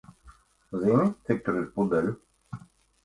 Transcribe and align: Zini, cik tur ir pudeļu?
Zini, 0.83 1.03
cik 1.27 1.45
tur 1.49 1.61
ir 1.63 1.69
pudeļu? 1.77 2.17